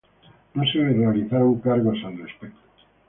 No 0.55 0.63
se 0.65 0.79
le 0.79 0.93
realizaron 0.95 1.59
cargos 1.59 1.99
al 2.03 2.17
respecto. 2.17 2.59